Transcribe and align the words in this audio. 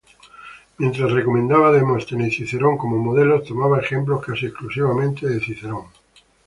Mientras 0.79 1.11
recomendaba 1.11 1.67
a 1.67 1.71
Demóstenes 1.73 2.33
y 2.33 2.37
Cicerón 2.47 2.75
como 2.75 2.97
modelos, 2.97 3.45
tomaba 3.47 3.79
ejemplos 3.81 4.25
casi 4.25 4.47
exclusivamente 4.47 5.27
de 5.29 5.39
Cicerón. 5.39 5.85